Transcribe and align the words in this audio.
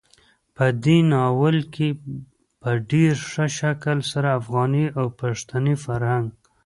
په 0.55 0.65
دې 0.83 0.97
ناول 1.11 1.57
کې 1.73 1.87
په 2.61 2.69
ډېر 2.91 3.13
ښه 3.31 3.45
شکل 3.59 3.97
سره 4.11 4.29
افغاني 4.39 4.85
او 4.99 5.05
پښتني 5.19 5.75
فرهنګ, 5.85 6.25